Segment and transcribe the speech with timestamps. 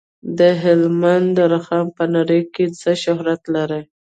[0.37, 3.81] د هلمند رخام په نړۍ کې څه شهرت لري؟